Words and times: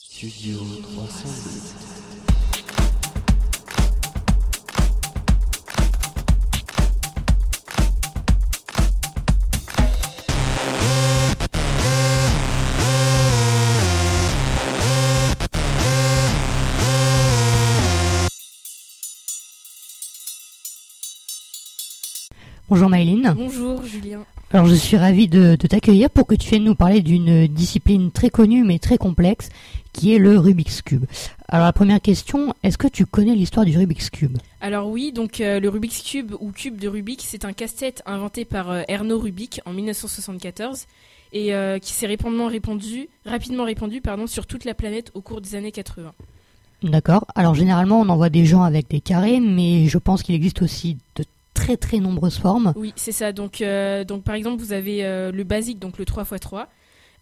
Studio 0.00 0.58
308. 0.58 1.94
Bonjour 22.68 22.88
Maëline. 22.88 23.32
Bonjour 23.36 23.84
Julien. 23.84 24.26
Alors 24.54 24.66
je 24.66 24.74
suis 24.76 24.96
ravie 24.96 25.26
de, 25.26 25.56
de 25.56 25.66
t'accueillir 25.66 26.08
pour 26.08 26.28
que 26.28 26.36
tu 26.36 26.48
viennes 26.48 26.62
nous 26.62 26.76
parler 26.76 27.02
d'une 27.02 27.48
discipline 27.48 28.12
très 28.12 28.30
connue 28.30 28.62
mais 28.62 28.78
très 28.78 28.98
complexe 28.98 29.48
qui 29.92 30.14
est 30.14 30.18
le 30.18 30.38
Rubik's 30.38 30.80
Cube. 30.80 31.06
Alors 31.48 31.66
la 31.66 31.72
première 31.72 32.00
question, 32.00 32.54
est-ce 32.62 32.78
que 32.78 32.86
tu 32.86 33.04
connais 33.04 33.34
l'histoire 33.34 33.66
du 33.66 33.76
Rubik's 33.76 34.10
Cube? 34.10 34.38
Alors 34.60 34.88
oui, 34.88 35.10
donc 35.10 35.40
euh, 35.40 35.58
le 35.58 35.68
Rubik's 35.68 36.02
Cube 36.02 36.34
ou 36.38 36.52
cube 36.52 36.78
de 36.78 36.86
Rubik, 36.86 37.24
c'est 37.26 37.44
un 37.44 37.52
casse-tête 37.52 38.04
inventé 38.06 38.44
par 38.44 38.70
euh, 38.70 38.82
Erno 38.86 39.18
Rubik 39.18 39.60
en 39.66 39.72
1974 39.72 40.86
et 41.32 41.52
euh, 41.52 41.80
qui 41.80 41.92
s'est 41.92 42.06
rapidement 42.06 42.46
répandu, 42.46 43.08
rapidement 43.26 43.64
répandu 43.64 44.00
pardon, 44.00 44.28
sur 44.28 44.46
toute 44.46 44.64
la 44.64 44.74
planète 44.74 45.10
au 45.14 45.20
cours 45.20 45.40
des 45.40 45.56
années 45.56 45.72
80. 45.72 46.12
D'accord. 46.84 47.26
Alors 47.34 47.56
généralement 47.56 48.00
on 48.00 48.08
envoie 48.08 48.30
des 48.30 48.46
gens 48.46 48.62
avec 48.62 48.88
des 48.88 49.00
carrés 49.00 49.40
mais 49.40 49.86
je 49.88 49.98
pense 49.98 50.22
qu'il 50.22 50.36
existe 50.36 50.62
aussi 50.62 50.96
de 51.16 51.24
très 51.54 51.76
très 51.76 51.98
nombreuses 51.98 52.38
formes. 52.38 52.72
Oui, 52.76 52.92
c'est 52.96 53.12
ça. 53.12 53.32
Donc, 53.32 53.60
euh, 53.60 54.04
donc 54.04 54.24
par 54.24 54.34
exemple, 54.34 54.60
vous 54.62 54.72
avez 54.72 55.04
euh, 55.04 55.32
le 55.32 55.44
basique, 55.44 55.78
donc 55.78 55.98
le 55.98 56.04
3x3. 56.04 56.66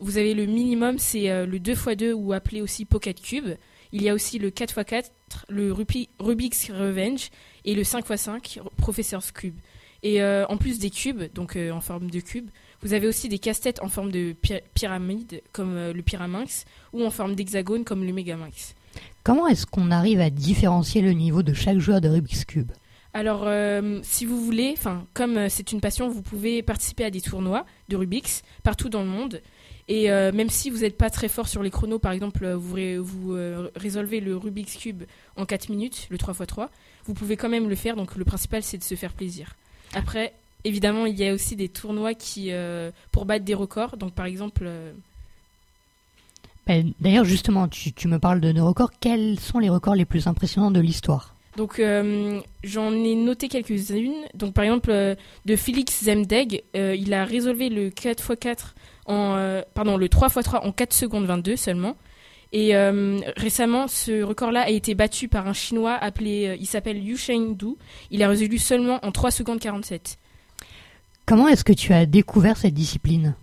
Vous 0.00 0.18
avez 0.18 0.34
le 0.34 0.46
minimum, 0.46 0.98
c'est 0.98 1.30
euh, 1.30 1.46
le 1.46 1.58
2x2 1.58 2.12
ou 2.12 2.32
appelé 2.32 2.60
aussi 2.60 2.84
Pocket 2.84 3.20
Cube. 3.20 3.50
Il 3.92 4.02
y 4.02 4.08
a 4.08 4.14
aussi 4.14 4.38
le 4.38 4.50
4x4, 4.50 5.04
le 5.48 5.70
Rupi- 5.72 6.08
Rubik's 6.18 6.70
Revenge 6.70 7.28
et 7.64 7.74
le 7.74 7.82
5x5 7.82 8.58
Professor's 8.78 9.30
Cube. 9.30 9.54
Et 10.04 10.20
en 10.24 10.56
plus 10.56 10.80
des 10.80 10.90
cubes, 10.90 11.32
donc 11.32 11.56
en 11.72 11.80
forme 11.80 12.10
de 12.10 12.18
cube, 12.18 12.50
vous 12.80 12.92
avez 12.92 13.06
aussi 13.06 13.28
des 13.28 13.38
casse-têtes 13.38 13.80
en 13.82 13.88
forme 13.88 14.10
de 14.10 14.32
py- 14.32 14.60
pyramide, 14.74 15.42
comme 15.52 15.76
le 15.92 16.02
Pyraminx, 16.02 16.64
ou 16.92 17.04
en 17.04 17.10
forme 17.10 17.36
d'hexagone, 17.36 17.84
comme 17.84 18.02
le 18.04 18.12
Megaminx. 18.12 18.74
Comment 19.22 19.46
est-ce 19.46 19.64
qu'on 19.64 19.92
arrive 19.92 20.20
à 20.20 20.28
différencier 20.30 21.02
le 21.02 21.12
niveau 21.12 21.44
de 21.44 21.52
chaque 21.54 21.78
joueur 21.78 22.00
de 22.00 22.08
Rubik's 22.08 22.44
Cube? 22.44 22.72
Alors, 23.14 23.42
euh, 23.46 24.00
si 24.02 24.24
vous 24.24 24.42
voulez, 24.42 24.74
comme 25.12 25.36
euh, 25.36 25.48
c'est 25.50 25.72
une 25.72 25.80
passion, 25.82 26.08
vous 26.08 26.22
pouvez 26.22 26.62
participer 26.62 27.04
à 27.04 27.10
des 27.10 27.20
tournois 27.20 27.66
de 27.90 27.96
Rubik's 27.96 28.42
partout 28.62 28.88
dans 28.88 29.02
le 29.02 29.08
monde. 29.08 29.42
Et 29.88 30.10
euh, 30.10 30.32
même 30.32 30.48
si 30.48 30.70
vous 30.70 30.78
n'êtes 30.78 30.96
pas 30.96 31.10
très 31.10 31.28
fort 31.28 31.46
sur 31.48 31.62
les 31.62 31.70
chronos, 31.70 31.98
par 31.98 32.12
exemple, 32.12 32.50
vous, 32.52 32.74
ré- 32.74 32.98
vous 32.98 33.36
résolvez 33.76 34.20
le 34.20 34.36
Rubik's 34.36 34.76
Cube 34.76 35.02
en 35.36 35.44
4 35.44 35.68
minutes, 35.68 36.06
le 36.08 36.16
3x3, 36.16 36.68
vous 37.04 37.12
pouvez 37.14 37.36
quand 37.36 37.50
même 37.50 37.68
le 37.68 37.74
faire. 37.74 37.96
Donc, 37.96 38.16
le 38.16 38.24
principal, 38.24 38.62
c'est 38.62 38.78
de 38.78 38.84
se 38.84 38.94
faire 38.94 39.12
plaisir. 39.12 39.56
Après, 39.92 40.32
évidemment, 40.64 41.04
il 41.04 41.18
y 41.18 41.28
a 41.28 41.34
aussi 41.34 41.54
des 41.56 41.68
tournois 41.68 42.14
qui, 42.14 42.50
pour 43.10 43.26
battre 43.26 43.44
des 43.44 43.54
records. 43.54 43.98
Donc, 43.98 44.14
par 44.14 44.24
exemple, 44.24 44.70
Ben, 46.66 46.92
D'ailleurs 47.00 47.24
justement, 47.24 47.68
tu 47.68 48.08
me 48.08 48.18
parles 48.18 48.40
de 48.40 48.52
nos 48.52 48.66
records. 48.66 48.92
Quels 49.00 49.38
sont 49.38 49.58
les 49.58 49.68
records 49.68 49.96
les 49.96 50.04
plus 50.06 50.26
impressionnants 50.28 50.70
de 50.70 50.80
l'histoire? 50.80 51.34
Donc 51.56 51.78
euh, 51.78 52.40
j'en 52.64 52.92
ai 52.92 53.14
noté 53.14 53.48
quelques-unes. 53.48 54.26
Donc 54.34 54.54
par 54.54 54.64
exemple 54.64 54.90
euh, 54.90 55.14
de 55.44 55.56
Félix 55.56 56.04
Zemdeg, 56.04 56.62
euh, 56.76 56.96
il 56.96 57.12
a 57.12 57.24
résolvé 57.24 57.68
le 57.68 57.90
4x4 57.90 58.74
en 59.06 59.62
pardon 59.74 59.96
le 59.96 60.06
3x3 60.06 60.60
en 60.60 60.72
4 60.72 60.92
secondes 60.92 61.26
22 61.26 61.56
seulement. 61.56 61.96
Et 62.54 62.74
récemment, 63.36 63.88
ce 63.88 64.22
record-là 64.22 64.60
a 64.60 64.68
été 64.68 64.94
battu 64.94 65.26
par 65.26 65.48
un 65.48 65.54
Chinois 65.54 65.94
appelé, 65.94 66.56
il 66.60 66.66
s'appelle 66.66 67.02
Yu 67.02 67.16
Shengdu. 67.16 67.76
Il 68.10 68.22
a 68.22 68.28
résolu 68.28 68.58
seulement 68.58 69.04
en 69.04 69.10
3 69.10 69.30
secondes 69.30 69.58
47. 69.58 70.18
Comment 71.24 71.48
est-ce 71.48 71.64
que 71.64 71.72
tu 71.72 71.94
as 71.94 72.04
découvert 72.04 72.58
cette 72.58 72.74
discipline? 72.74 73.34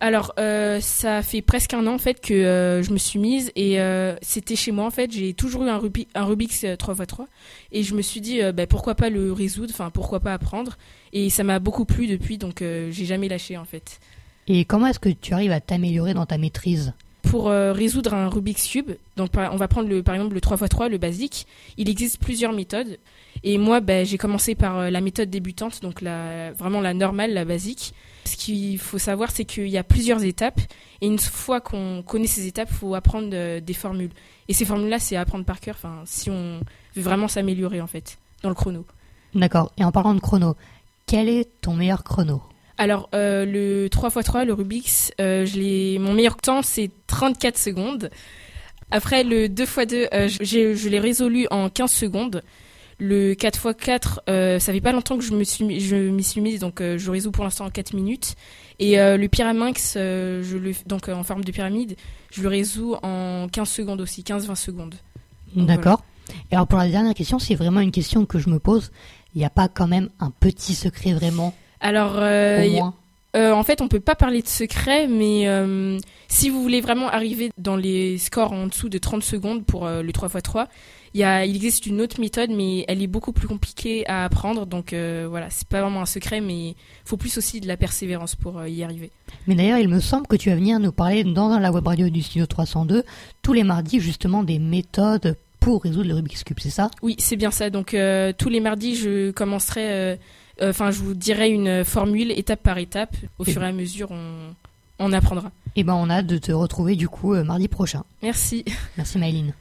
Alors, 0.00 0.32
euh, 0.38 0.80
ça 0.80 1.22
fait 1.22 1.42
presque 1.42 1.74
un 1.74 1.86
an 1.88 1.94
en 1.94 1.98
fait 1.98 2.20
que 2.20 2.32
euh, 2.32 2.82
je 2.84 2.92
me 2.92 2.98
suis 2.98 3.18
mise 3.18 3.50
et 3.56 3.80
euh, 3.80 4.14
c'était 4.22 4.54
chez 4.54 4.70
moi 4.70 4.84
en 4.86 4.90
fait. 4.90 5.10
J'ai 5.10 5.34
toujours 5.34 5.64
eu 5.64 5.68
un, 5.68 5.76
Rubi- 5.78 6.06
un 6.14 6.24
Rubik's 6.24 6.62
euh, 6.62 6.76
3x3 6.76 7.26
et 7.72 7.82
je 7.82 7.94
me 7.96 8.02
suis 8.02 8.20
dit 8.20 8.40
bah, 8.54 8.68
pourquoi 8.68 8.94
pas 8.94 9.10
le 9.10 9.32
résoudre, 9.32 9.72
enfin 9.74 9.90
pourquoi 9.90 10.20
pas 10.20 10.32
apprendre? 10.34 10.78
Et 11.12 11.30
ça 11.30 11.42
m'a 11.42 11.58
beaucoup 11.58 11.84
plu 11.84 12.06
depuis 12.06 12.38
donc 12.38 12.58
j'ai 12.60 13.04
jamais 13.06 13.28
lâché 13.28 13.56
en 13.56 13.64
fait. 13.64 13.98
Et 14.46 14.64
comment 14.64 14.86
est-ce 14.86 15.00
que 15.00 15.08
tu 15.08 15.34
arrives 15.34 15.52
à 15.52 15.60
t'améliorer 15.60 16.14
dans 16.14 16.26
ta 16.26 16.38
maîtrise? 16.38 16.94
Pour 17.22 17.48
euh, 17.48 17.72
résoudre 17.72 18.14
un 18.14 18.28
Rubik's 18.28 18.66
Cube, 18.68 18.92
donc 19.16 19.32
on 19.34 19.56
va 19.56 19.68
prendre 19.68 19.88
le, 19.88 20.02
par 20.02 20.14
exemple 20.14 20.34
le 20.34 20.40
3x3, 20.40 20.88
le 20.88 20.98
basique, 20.98 21.46
il 21.76 21.88
existe 21.88 22.18
plusieurs 22.20 22.52
méthodes. 22.52 22.98
Et 23.44 23.58
moi, 23.58 23.80
bah, 23.80 24.04
j'ai 24.04 24.18
commencé 24.18 24.54
par 24.54 24.78
euh, 24.78 24.90
la 24.90 25.00
méthode 25.00 25.30
débutante, 25.30 25.82
donc 25.82 26.00
la, 26.00 26.52
vraiment 26.52 26.80
la 26.80 26.94
normale, 26.94 27.34
la 27.34 27.44
basique. 27.44 27.94
Ce 28.24 28.36
qu'il 28.36 28.78
faut 28.78 28.98
savoir, 28.98 29.30
c'est 29.30 29.44
qu'il 29.44 29.68
y 29.68 29.78
a 29.78 29.84
plusieurs 29.84 30.22
étapes. 30.24 30.60
Et 31.00 31.06
une 31.06 31.18
fois 31.18 31.60
qu'on 31.60 32.02
connaît 32.02 32.26
ces 32.26 32.46
étapes, 32.46 32.68
il 32.70 32.76
faut 32.76 32.94
apprendre 32.94 33.30
euh, 33.32 33.60
des 33.60 33.74
formules. 33.74 34.10
Et 34.48 34.54
ces 34.54 34.64
formules-là, 34.64 34.98
c'est 34.98 35.16
apprendre 35.16 35.44
par 35.44 35.60
cœur, 35.60 35.76
si 36.04 36.30
on 36.30 36.60
veut 36.96 37.02
vraiment 37.02 37.28
s'améliorer, 37.28 37.80
en 37.80 37.86
fait, 37.86 38.18
dans 38.42 38.48
le 38.48 38.54
chrono. 38.54 38.84
D'accord. 39.34 39.72
Et 39.76 39.84
en 39.84 39.92
parlant 39.92 40.14
de 40.14 40.20
chrono, 40.20 40.56
quel 41.06 41.28
est 41.28 41.48
ton 41.60 41.74
meilleur 41.74 42.02
chrono? 42.04 42.42
Alors, 42.78 43.08
euh, 43.14 43.44
le 43.44 43.88
3x3, 43.88 44.44
le 44.46 44.52
Rubik's, 44.52 45.10
euh, 45.20 45.44
mon 45.98 46.12
meilleur 46.14 46.36
temps, 46.36 46.62
c'est 46.62 46.90
34 47.08 47.58
secondes. 47.58 48.10
Après, 48.90 49.24
le 49.24 49.48
2x2, 49.48 50.08
euh, 50.14 50.28
je- 50.28 50.88
l'ai 50.88 51.00
résolu 51.00 51.46
en 51.50 51.68
15 51.68 51.90
secondes. 51.92 52.42
Le 53.00 53.34
4x4, 53.34 54.20
euh, 54.28 54.58
ça 54.58 54.72
fait 54.72 54.80
pas 54.80 54.92
longtemps 54.92 55.18
que 55.18 55.24
je 55.24 55.32
me 55.34 55.44
suis, 55.44 55.78
je 55.80 55.94
m'y 55.96 56.24
suis 56.24 56.58
donc 56.58 56.80
je 56.80 57.10
résous 57.10 57.30
pour 57.30 57.44
l'instant 57.44 57.66
en 57.66 57.70
4 57.70 57.92
minutes. 57.94 58.34
Et 58.80 58.96
le 58.96 59.26
Pyraminx, 59.26 59.94
je 59.94 60.56
le, 60.56 60.72
donc 60.86 61.08
en 61.08 61.22
forme 61.22 61.44
de 61.44 61.50
pyramide, 61.52 61.96
je 62.32 62.42
le 62.42 62.48
résous 62.48 62.96
en 63.02 63.46
15 63.52 63.68
secondes 63.68 64.00
aussi, 64.00 64.22
15-20 64.24 64.54
secondes. 64.56 64.94
D'accord. 65.54 66.04
Et 66.50 66.54
alors 66.54 66.66
pour 66.66 66.78
la 66.78 66.88
dernière 66.88 67.14
question, 67.14 67.38
c'est 67.38 67.54
vraiment 67.54 67.80
une 67.80 67.92
question 67.92 68.26
que 68.26 68.38
je 68.38 68.48
me 68.50 68.58
pose. 68.58 68.90
Il 69.34 69.38
n'y 69.38 69.44
a 69.44 69.50
pas 69.50 69.68
quand 69.68 69.86
même 69.88 70.08
un 70.20 70.30
petit 70.30 70.74
secret 70.74 71.12
vraiment 71.12 71.54
Alors, 71.80 72.14
euh, 72.16 72.60
au 72.60 72.62
y- 72.62 72.76
moins 72.78 72.94
Euh, 73.36 73.52
en 73.52 73.62
fait, 73.62 73.82
on 73.82 73.88
peut 73.88 74.00
pas 74.00 74.14
parler 74.14 74.40
de 74.40 74.48
secret, 74.48 75.06
mais 75.06 75.46
euh, 75.48 75.98
si 76.28 76.48
vous 76.48 76.62
voulez 76.62 76.80
vraiment 76.80 77.08
arriver 77.10 77.50
dans 77.58 77.76
les 77.76 78.16
scores 78.16 78.52
en 78.52 78.66
dessous 78.66 78.88
de 78.88 78.96
30 78.96 79.22
secondes 79.22 79.64
pour 79.66 79.86
euh, 79.86 80.02
le 80.02 80.12
3x3, 80.12 80.66
il, 81.12 81.20
y 81.20 81.24
a, 81.24 81.44
il 81.44 81.54
existe 81.54 81.84
une 81.86 82.00
autre 82.00 82.20
méthode, 82.20 82.48
mais 82.50 82.86
elle 82.88 83.02
est 83.02 83.06
beaucoup 83.06 83.32
plus 83.32 83.46
compliquée 83.46 84.06
à 84.08 84.24
apprendre. 84.24 84.64
Donc 84.64 84.94
voilà, 84.94 85.50
c'est 85.50 85.68
pas 85.68 85.82
vraiment 85.82 86.00
un 86.00 86.06
secret, 86.06 86.40
mais 86.40 86.68
il 86.70 86.74
faut 87.04 87.18
plus 87.18 87.36
aussi 87.36 87.60
de 87.60 87.68
la 87.68 87.76
persévérance 87.76 88.34
pour 88.34 88.66
y 88.66 88.82
arriver. 88.82 89.10
Mais 89.46 89.54
d'ailleurs, 89.54 89.78
il 89.78 89.88
me 89.88 90.00
semble 90.00 90.26
que 90.26 90.36
tu 90.36 90.48
vas 90.48 90.56
venir 90.56 90.80
nous 90.80 90.92
parler 90.92 91.22
dans 91.22 91.58
la 91.58 91.70
web 91.70 91.86
radio 91.86 92.08
du 92.08 92.22
studio 92.22 92.46
302 92.46 93.04
tous 93.42 93.52
les 93.52 93.62
mardis 93.62 94.00
justement 94.00 94.42
des 94.42 94.58
méthodes 94.58 95.36
pour 95.60 95.82
résoudre 95.82 96.08
le 96.08 96.14
Rubik's 96.14 96.44
Cube, 96.44 96.58
c'est 96.60 96.70
ça? 96.70 96.90
Oui, 97.02 97.16
c'est 97.18 97.36
bien 97.36 97.50
ça. 97.50 97.70
Donc 97.70 97.94
euh, 97.94 98.32
tous 98.36 98.48
les 98.48 98.60
mardis, 98.60 98.96
je 98.96 99.30
commencerai, 99.32 99.90
euh, 99.90 100.16
euh, 100.62 100.70
enfin, 100.70 100.90
je 100.90 101.00
vous 101.00 101.14
dirai 101.14 101.50
une 101.50 101.84
formule 101.84 102.30
étape 102.32 102.62
par 102.62 102.78
étape. 102.78 103.14
Au 103.38 103.44
Et- 103.44 103.52
fur 103.52 103.62
et 103.62 103.66
à 103.66 103.72
mesure, 103.72 104.10
on, 104.10 104.54
on 104.98 105.12
apprendra. 105.12 105.50
Eh 105.76 105.84
ben 105.84 105.94
on 105.94 106.10
a 106.10 106.14
hâte 106.16 106.26
de 106.26 106.38
te 106.38 106.50
retrouver 106.52 106.96
du 106.96 107.08
coup 107.08 107.34
mardi 107.44 107.68
prochain. 107.68 108.02
Merci. 108.22 108.64
Merci 108.96 109.18
Maëline. 109.18 109.52